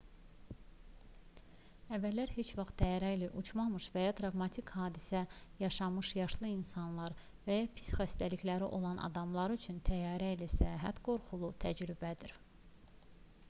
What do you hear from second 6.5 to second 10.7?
insanlar və ya pis xatirələri olan adamlar üçün təyyarə ilə